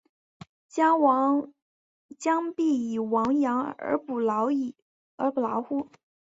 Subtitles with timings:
[2.17, 5.89] 将必俟亡羊而始补牢乎！